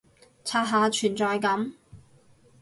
[0.43, 1.73] 刷下存在感